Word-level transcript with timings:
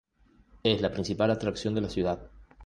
Es 0.63 0.81
la 0.81 0.91
principal 0.91 1.29
atracción 1.29 1.75
de 1.75 1.81
la 1.81 1.89
ciudad. 1.91 2.31